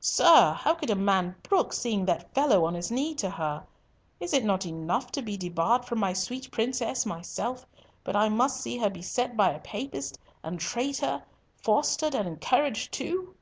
"Sir, 0.00 0.54
how 0.54 0.72
could 0.72 0.88
a 0.88 0.94
man 0.96 1.36
brook 1.42 1.74
seeing 1.74 2.06
that 2.06 2.32
fellow 2.32 2.64
on 2.64 2.72
his 2.72 2.90
knee 2.90 3.14
to 3.16 3.28
her? 3.28 3.66
Is 4.20 4.32
it 4.32 4.42
not 4.42 4.64
enough 4.64 5.12
to 5.12 5.20
be 5.20 5.36
debarred 5.36 5.84
from 5.84 5.98
my 5.98 6.14
sweet 6.14 6.50
princess 6.50 7.04
myself, 7.04 7.66
but 8.02 8.16
I 8.16 8.30
must 8.30 8.58
see 8.58 8.78
her 8.78 8.88
beset 8.88 9.36
by 9.36 9.50
a 9.50 9.58
Papist 9.60 10.18
and 10.42 10.58
traitor, 10.58 11.24
fostered 11.62 12.14
and 12.14 12.26
encouraged 12.26 12.90
too?" 12.90 13.34